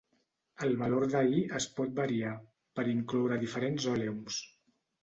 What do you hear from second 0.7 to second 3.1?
valor de "y" es pot variar, per